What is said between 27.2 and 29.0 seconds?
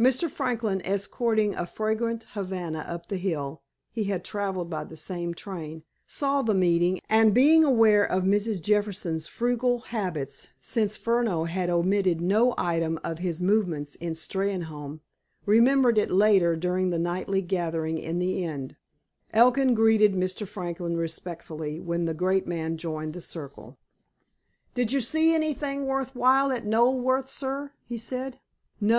sir?" he said. "No.